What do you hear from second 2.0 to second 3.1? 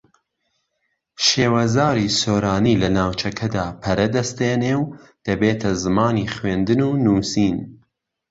سۆرانی لە